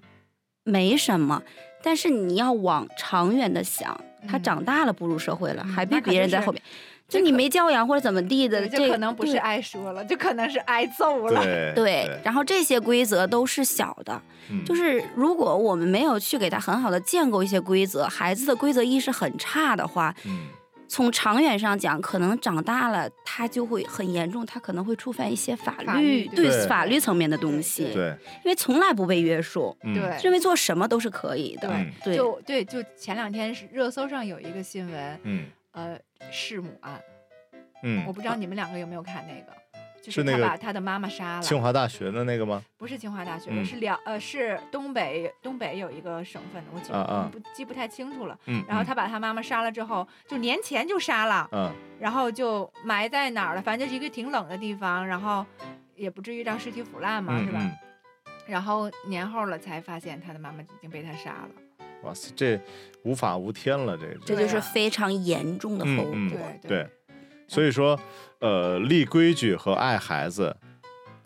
[0.63, 1.41] 没什么，
[1.85, 3.95] 但是你要往长远的想，
[4.27, 6.61] 他嗯长大了步入社会了，嗯还被别人在后面。
[7.07, 11.39] 就你没教养或者怎么地的，这就可能不是对挨说了，就可能是挨揍了。
[11.45, 14.19] 对对，然后这些规则都是小的，
[14.49, 20.47] 嗯就是如果我们没有去给他很好的建构一些规则，孩子的规则意识很差的话，嗯
[20.87, 32.15] 从长远上讲，可能长大了他就会很严重，他可能会触犯一些法法律律对对法律层面的东西，对因为从来不被约束，嗯对认为做什么都是可以的，嗯对。
[32.15, 35.99] 就对，就前两天是热搜上有一个新闻，嗯呃，
[36.31, 37.01] 弑母案，
[37.83, 39.51] 嗯我，不知道你们两个有没有看那个，
[40.05, 41.41] 就是那个他把他的妈妈杀了。
[41.41, 42.61] 清华大学的那个吗？
[42.77, 48.37] 不是清华大学的，嗯是辽呃是东北东北有一个省份的，我记啊啊不记不太清楚了。
[48.45, 53.61] 嗯，然后他把他妈妈杀了之后，就年前就杀了，嗯然后就埋在哪儿了？
[53.61, 55.45] 反正就是一个挺冷的地方，然后
[55.95, 57.61] 也不至于让尸体腐烂嘛，是吧？
[58.47, 61.49] 然后年后了才发现他的妈妈已经被他杀了。
[62.03, 62.59] 哇塞，这
[63.03, 66.13] 无法无天了，这这就是非常严重的后果。
[66.61, 66.89] 对对，
[67.47, 67.99] 所以说，
[68.39, 70.55] 呃，立规矩和爱孩子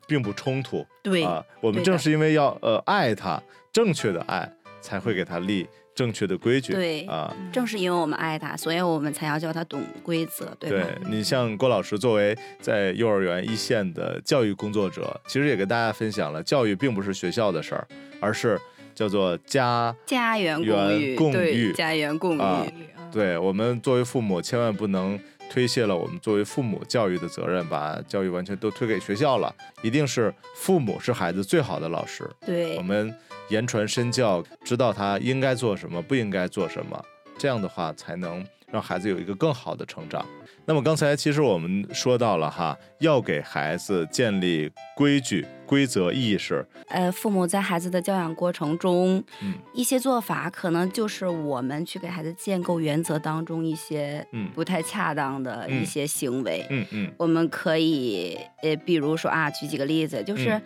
[0.08, 1.44] 并不冲突对啊。
[1.62, 4.52] 我们正是因为要呃爱他，正确的爱，
[4.82, 6.74] 才会给他立正确的规矩。
[6.74, 10.78] 对啊，嗯正是因为我们爱他，所以我们才要教他懂规则，对吧？
[10.86, 17.88] 对你像郭老师作为在幼儿园一线的教育工作者，其实也跟大家分享了，教育并不是学校的事儿，
[18.20, 18.60] 而是
[18.96, 19.96] 叫做家。
[20.06, 22.74] 家园园共育，共对育家园共育，
[23.12, 29.54] 对我们作为父母，千万不能推卸了我们作为父母教育的责任，把教育完全都推给学校了。
[29.82, 33.14] 一定是父母是孩子最好的老师，对我们
[33.50, 37.04] 言传身教，知道他应该做什么，不应该做什么，
[37.38, 40.26] 这样的话才能让孩子有一个更好的成长。
[40.70, 49.54] 那么刚才其实我们说到了哈，要给孩子建立规矩、规则意识，呃，父母在孩子的教养过程中，嗯。
[49.74, 54.48] 一些做法可能就是我们去给孩子建构原则当中一些嗯。
[54.54, 55.82] 不太恰当的嗯。
[55.82, 56.64] 一些行为。
[56.70, 57.12] 嗯嗯。
[57.18, 60.62] 我们可以呃，比如说啊，举几个例子，就是、嗯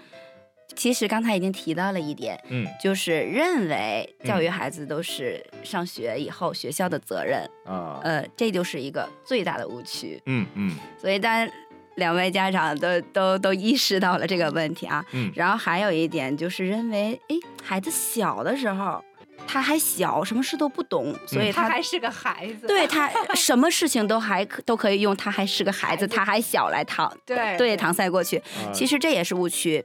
[0.76, 10.22] 其实刚才已经提到了一点，嗯就是认为教育嗯孩子都是上学以后学校的责任，啊，呃，这就是一个最大的误区。
[10.26, 11.48] 嗯嗯所以，当
[11.96, 19.04] 两位家长都都都意识到了这个问题啊，嗯然后还有一点就是认为，哎，孩子小的时候
[19.46, 21.64] 他还小，什么事都不懂，所以他。
[21.64, 22.66] 他还是个孩子。
[22.66, 28.38] 对他 什么事情都还可都可以用，他还是个孩子，孩子他还小来搪对对搪塞过去。
[28.38, 29.84] 啊其实这也是误区，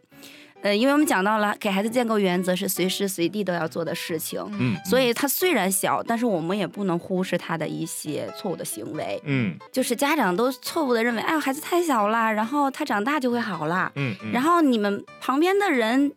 [0.63, 9.21] 呃，因为我们讲到了给孩子建构原则是随时随地都要做的事情，嗯，所以他虽然小，但是我们也不能忽视他的一些错误的行为。
[9.25, 13.93] 嗯就是家长都错误的认为，哎呦，孩子太小了，然后他长大就会好了。
[13.95, 16.13] 嗯嗯，然后你们旁边的人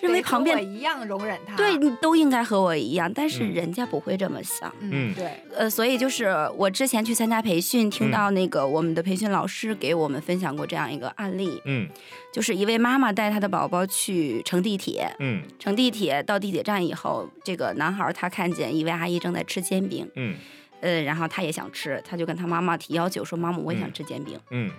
[0.00, 1.56] 认为得和我旁边一样容忍他。
[1.56, 4.70] 对你都应该和我一样，但是嗯人家不会这么想。
[4.80, 11.88] 嗯嗯，对，呃，所以就是我之前去参加培训，听嗯到那个我们的培训老师给我们分享过这样一个案例，嗯
[12.32, 20.36] 就是一位妈妈带她的宝宝去乘地铁，嗯乘地铁到地铁站以后，这个男孩他看见一位阿姨正在吃煎饼，嗯
[20.80, 24.38] 呃，然后他也想吃，他就跟他妈妈提要求说：“妈妈，我也想嗯吃煎饼。
[24.50, 24.70] 嗯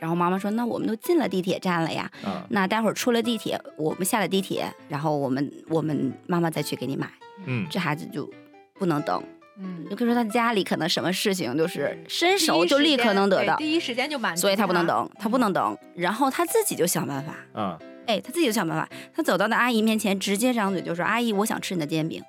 [0.00, 7.08] 然后妈妈说：“那我们都进了地铁站了呀，啊那待会儿出了地铁，我们下了地铁，然后我们我们妈妈再去给你买。”
[7.46, 8.28] 嗯这孩子就
[8.74, 9.22] 不能等，
[9.58, 14.86] 嗯，就跟说他家里可能什么事情就是伸手就立刻能得到，第一时间就满足，所以他不能。
[14.86, 17.34] 等，他不能等，然后他自己就想办法。
[17.58, 22.22] 啊，哎，他自己就想办法，他走到那阿姨面前，直接张嘴就说：“阿姨，我想吃你的煎饼。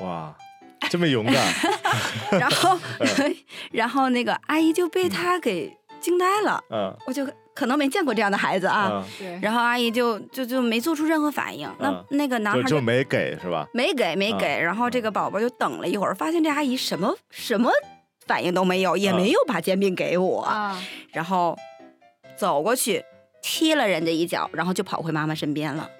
[0.00, 0.34] 哇，
[0.90, 1.34] 这么勇敢，
[2.38, 3.36] ”然后， 嗯
[3.72, 9.04] 然后那个阿姨就被他给惊呆了，嗯我就可能没见过这样的孩子啊。
[9.40, 13.66] 然后阿姨就就就没做出任何反应，那、嗯那个男孩就就没给是吧？
[13.72, 17.70] 没给没给，然后这个宝宝就等了一会儿，发现这阿姨什么什么
[18.26, 20.78] 反应都没有，也啊没有把煎饼给我，啊，
[21.12, 21.56] 然后
[22.36, 23.04] 走过去
[23.42, 25.90] 踢了人家一脚，然后就跑回妈妈身边了。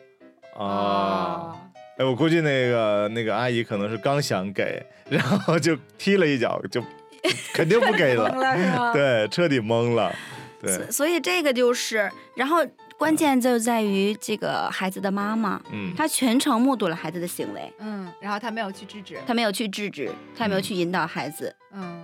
[0.55, 1.57] 哦，
[1.99, 6.83] 哎，我估计那个那个阿姨可能是刚想给，然后就踢了一脚，就
[7.53, 8.31] 肯定不给了？
[8.95, 10.15] 对，彻底懵了，
[10.61, 10.91] 对。
[10.91, 12.59] 所，以这个就是，然后
[12.99, 22.02] 关键就在于这个孩子的妈妈，嗯，她全程目睹了孩子的行为，嗯，然后她没有去制止，她没有去制止，她也没有去引导孩子，嗯，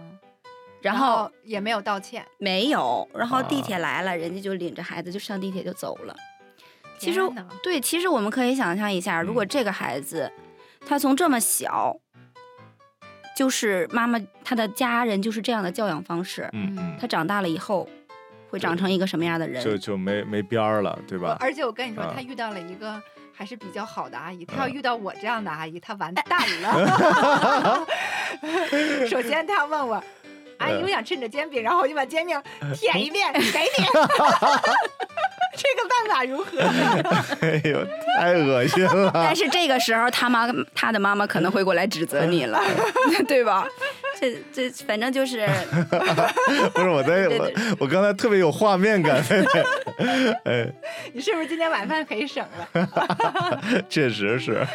[0.80, 2.24] 然后也没有道歉。
[2.38, 6.14] 没有，然后地啊铁来了，人家就领着孩子就上地铁就走了。
[6.98, 7.20] 其实
[7.62, 10.30] 对，其实我们可以想象一下，如果嗯这个孩子
[10.86, 11.96] 他从这么小，
[13.36, 17.88] 就是妈妈他的家人就是这样的教养方式，嗯嗯，他长大了以后
[18.50, 19.62] 会长成一个什么样的人？
[19.62, 21.36] 就就没没边儿了，对吧？
[21.38, 23.00] 而且我跟你说，啊他遇到了一个
[23.32, 24.44] 还是比较好的阿姨。
[24.44, 26.26] 他嗯要遇到我这样的阿姨，他完蛋
[26.62, 27.86] 了。
[29.08, 30.02] 首先，他问我。
[30.58, 32.40] 阿姨，嗯我想吃你的煎饼，然后我就把煎饼
[32.74, 33.84] 舔一遍，给你。
[35.58, 36.60] 这个办法如何？
[37.42, 37.84] 哎呦，
[38.16, 42.62] 太恶心了但，是这个时候，他妈他的妈妈可能会过来指责你了，
[43.26, 43.66] 对吧？
[44.20, 45.46] 这这反正就是，
[46.74, 49.22] 不是我在对我对我刚才特别有画面感，
[50.44, 50.72] 哎，
[51.12, 53.62] 你是不是今天晚饭可以省了？
[53.88, 54.66] 确实是，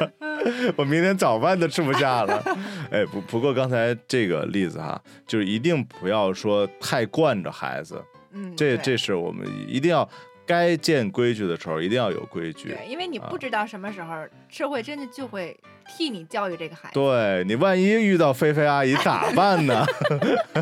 [0.75, 2.43] 我明天早饭都吃不下了。
[2.91, 8.01] 哎，不不过刚才这个例子哈，就是一定不要说太惯着孩子，
[8.31, 10.07] 嗯，这这是我们一定要
[10.45, 12.69] 该建规矩的时候一定要有规矩。
[12.69, 14.13] 对，因为你啊不知道什么时候
[14.49, 16.93] 社会真的就会替你教育这个孩子。
[16.93, 19.85] 对你万一遇到菲菲阿姨咋办呢？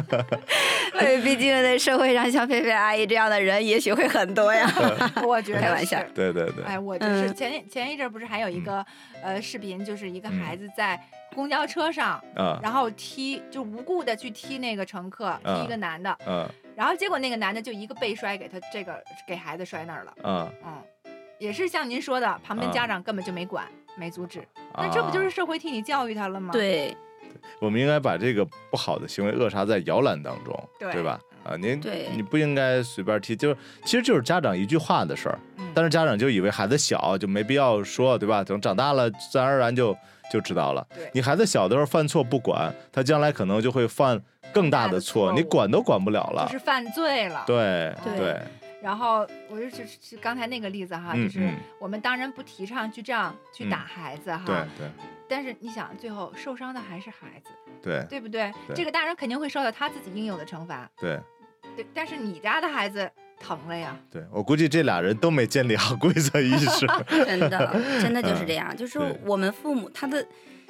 [1.00, 4.70] 对，毕竟在社会上像菲菲阿姨这样的人，也许会很多呀。
[5.26, 6.02] 我觉得开玩笑。
[6.14, 7.36] 对对对，哎，我就是嗯。
[7.36, 8.64] 前前一阵儿不是还有一嗯。
[8.64, 8.86] 个、
[9.24, 11.00] 呃视频，就是一个嗯孩子在
[11.34, 16.48] 公交车上，啊然后踢就无故的去踢那个乘客，踢一嗯个男的，嗯。
[16.76, 20.82] 然后结果那个男的就一个背摔给他这个给孩子摔那儿了，嗯，嗯，
[21.38, 24.42] 也是像您说的，旁边啊家长根本就没管，没阻止，
[24.76, 26.52] 那这不就是啊社会替你教育他了吗？
[26.52, 26.96] 对
[27.60, 31.20] 我们应该把这个不好的行为扼杀在摇篮当中，对吧？
[31.44, 31.82] 啊，您
[32.16, 38.44] 你不应该随便踢，就是其实就是家长一句话的事儿，嗯，但是家长就以为孩子小就没必要说，对吧？
[38.44, 39.98] 等长大了，自然而然就
[40.32, 40.86] 就知道了。
[41.14, 44.22] 你孩子小的时候犯错不管，他将来可能就会犯
[44.54, 46.52] 更大的错，的错你管都管不了了就。
[46.52, 47.44] 是犯罪了。
[47.48, 48.42] 对对对，
[48.82, 54.90] 然后我就是是刚才那个例子哈，就是我们当然不提倡去这样去打嗯孩子哈，对对
[55.30, 58.52] 但是你想，最后受伤的还是孩子，对对不对？
[58.68, 61.20] 对这个大人肯定会受到他自己应有的惩罚，对
[61.76, 61.86] 对。
[61.94, 66.86] 但是你家的孩子疼了呀，对，我估计这俩人都没建立好规则意识。
[67.26, 68.76] 真的， 真的就是这样。
[68.76, 70.26] 就是我们父母他的，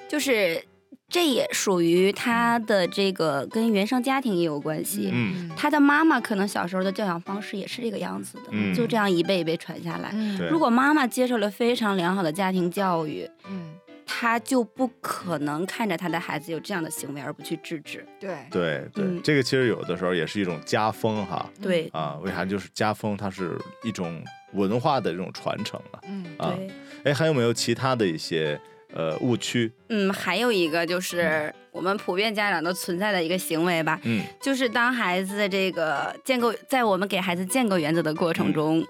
[0.07, 0.63] 就是
[1.11, 5.09] 这也属于他的这个跟原生家庭也有关系。
[5.11, 10.09] 嗯他的妈妈可能小时候的教养方式也是这个样子的，嗯就这样一辈一辈传下来。
[10.13, 13.73] 嗯对如果妈妈接受了非常良好的家庭教育，嗯，
[14.05, 18.05] 他就不可能看着他的孩子有这样的行为而不去制止。
[18.19, 22.45] 对对对，嗯这个其实有的时候也是一种家风哈对，啊，为啥？
[22.45, 25.99] 就是家风它是一种文化的这种传承了。
[26.07, 26.71] 嗯啊对，
[27.03, 28.59] 哎，还有没有其他的一些
[28.93, 29.71] 呃误区？
[29.89, 38.85] 嗯，还有一个就是我们普遍家长都存在的一个行为吧，嗯就是当孩子这个建构，在我们给孩子建构原则的过程中，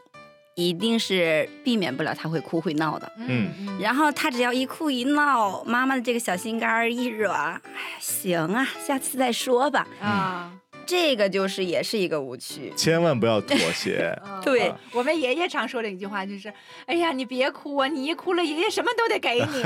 [0.55, 3.11] 一定是避免不了他会哭会闹的。
[3.17, 9.87] 嗯嗯，然后他只要一哭一闹，妈妈的这个小心肝儿一软，哎，行啊，下次再说吧。
[10.01, 10.51] 啊，
[10.85, 12.71] 这个就是也是一个误区。
[12.75, 14.17] 千万不要妥协。
[14.25, 16.51] 嗯对啊我们爷爷常说的一句话就是
[16.87, 19.63] ：“哎呀，你别哭啊，你一哭了，爷爷什么都得给你。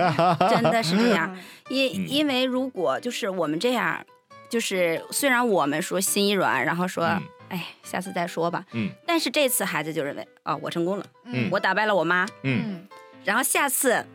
[0.49, 4.05] 真的是这样， 嗯因因为如果就是我们这样，
[4.49, 12.87] 就是虽然我们说心一软，然后说，嗯哎，下次再说吧，嗯但是这次孩子就认为，啊、我成功了，嗯我打败了我妈，嗯，嗯，
[13.23, 14.05] 然后下次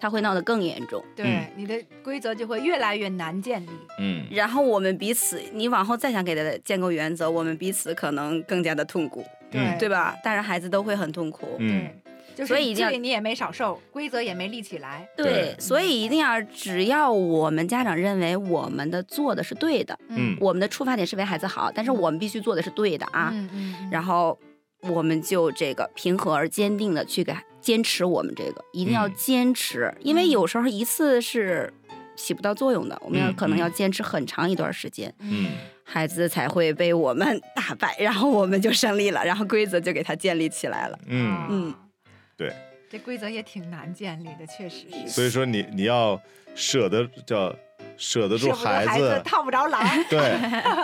[0.00, 1.46] 他会闹得更严重，对，嗯。
[1.56, 3.68] 你的规则就会越来越难建立。
[3.98, 4.24] 嗯。
[4.30, 9.88] 然后我们彼此，你往后再想给他建构原则，我们彼此可能更加的痛苦，嗯对。
[9.88, 10.16] 吧？
[10.24, 11.82] 当然孩子都会很痛苦，嗯。
[11.82, 15.06] 对，就是所以一定要你也没少受，规则也没立起来。
[15.16, 20.36] 对对，所以一定要，只要我们家长认为我们的做的是对的，嗯。
[20.40, 23.30] 我们的出发点是为孩子好，但是我们必须做的是对的啊。
[23.34, 24.38] 嗯，然后
[24.82, 29.14] 我们就这个平和而坚定的去给坚持我们这个，一定要嗯。
[29.16, 31.72] 坚持，因为有时候一次是
[32.16, 33.60] 起不到作用的，我们要嗯可能嗯。
[33.60, 35.50] 要坚持很长一段时间，嗯，
[35.84, 40.98] 孩子才会被我们打败，然后我们就胜利了，然后规则就给他建立起来了。
[41.06, 41.74] 嗯，嗯，
[42.36, 42.52] 对，
[42.90, 45.08] 这规则也挺难建立的，确实是。
[45.08, 46.20] 所以说你你要
[46.54, 47.54] 舍得叫
[47.96, 50.38] 舍得住孩子，套不着狼，对，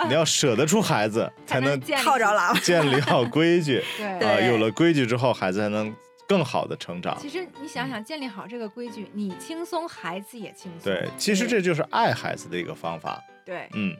[0.07, 2.55] 你要舍得出孩子， 才能套着狼。
[2.61, 3.83] 建立好规矩。
[3.97, 4.05] 对。
[4.07, 4.19] 啊。
[4.19, 5.93] 对有了规矩之后，孩子才能
[6.27, 7.17] 更好的成长。
[7.19, 10.91] 其实你想想，建立好这个规矩，你轻松，孩子也轻松。
[10.91, 13.23] 对，其实这就是爱孩子的一个方法。
[13.45, 13.95] 对，嗯，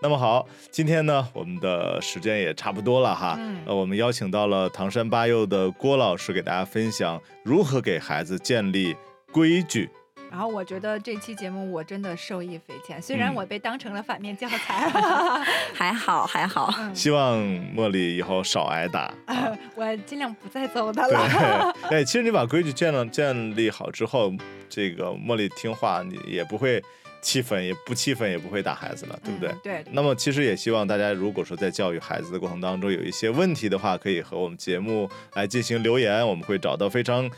[0.00, 3.36] 那么好，今天呢，我们的时间也差不多了哈。
[3.38, 8.96] 嗯呃，我们邀请到了唐山八幼的郭老师，给大家分享如何给孩子建立
[9.30, 9.90] 规矩。
[10.30, 14.88] 然后我觉得这期节目我真的受益匪浅，虽然嗯我被当成了反面教材，
[15.74, 17.38] 还好还好，嗯希望
[17.74, 19.12] 茉莉以后少挨打。
[19.26, 21.74] 啊我尽量不再揍他对了。
[21.88, 24.32] 对，其实你把规矩建了建立好之后，
[24.68, 26.82] 这个茉莉听话，你也不会
[27.22, 29.50] 气愤，也不气愤，也不会打孩子了，对不对？
[29.50, 37.28] 嗯对，那么其实也希望大家，如果说在教育孩子的过程当中有一些问题的话，可以和我们节目来进行留言，我们会找到非常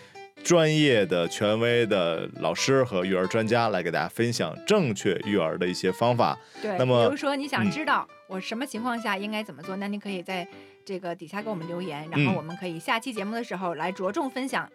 [0.42, 6.38] 专业的、权威的老师和育儿专家来给大家分享正确育儿的一些方法。
[6.60, 10.46] 对，那么比如说你想嗯知道我什么情况下应该怎么做，那你可以在
[10.84, 14.68] 这个底下给我们留言，然后嗯我们可以下期节目的时候来着重分享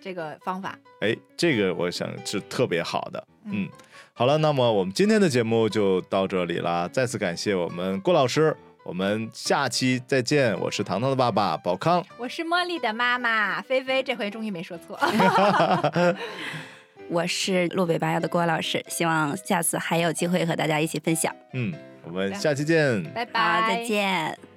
[0.00, 0.78] 这个方法。
[1.00, 3.26] 哎，这个我想是特别好的。
[3.44, 3.68] 嗯嗯，
[4.12, 10.58] 好了，那么我们今天的节目就到这里啦，再次感谢我们郭老师，我们下期再见。
[10.58, 12.04] 我是糖糖的爸爸宝康。
[12.18, 14.98] 我是茉莉的妈妈菲菲，这回终于没说错。
[17.08, 21.34] 我是路北八幺的郭老师，希望下次还有机会和大家一起分享。
[21.52, 21.72] 嗯，
[22.04, 23.02] 我们下期见。
[23.12, 24.51] 拜拜，再见。